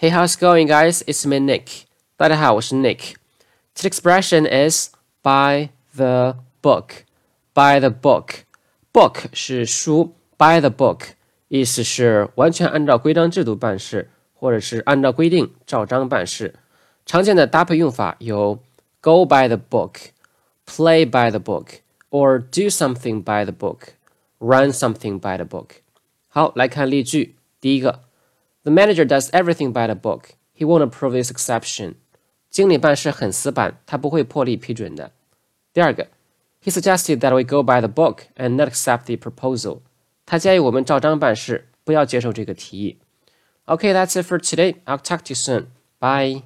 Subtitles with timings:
[0.00, 1.02] Hey, how's it going, guys?
[1.06, 1.86] It's me, Nick.
[2.18, 3.14] 大家好，我是 Nick.
[3.74, 4.90] Today's expression is
[5.22, 7.06] by the book.
[7.54, 8.42] By the book.
[8.92, 11.12] Book 是书，by the book
[11.48, 16.54] 意思是完全按照规章制度办事，或者是按照规定照章办事。
[17.06, 18.62] 常见的搭配用法有
[19.00, 20.10] go by the book,
[20.66, 21.80] play by the book,
[22.10, 23.94] or do something by the book,
[24.40, 25.68] run something by the book.
[26.28, 27.36] 好，来看例句。
[27.62, 28.02] 第一个。
[28.64, 30.30] The manager does everything by the book.
[30.52, 31.94] He won't approve this exception.
[32.50, 35.12] 经理办事很死板，他不会破例批准的。
[35.72, 36.08] 第二个，
[36.62, 39.80] He suggested that we go by the book and not accept the proposal.
[40.24, 42.98] 他建议我们照章办事，不要接受这个提议。
[43.66, 44.76] Okay, that's it for today.
[44.84, 45.66] I'll talk to you soon.
[46.00, 46.42] Bye.